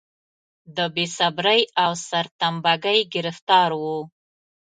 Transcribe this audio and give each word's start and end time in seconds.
د 0.75 0.77
بې 0.93 1.05
صبرۍ 1.17 1.61
او 1.83 1.91
سرتمبه 2.07 2.73
ګۍ 2.83 2.99
ګرفتار 3.13 3.69
و. 3.81 3.83